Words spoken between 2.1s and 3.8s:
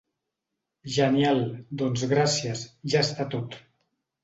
gràcies, ja està tot.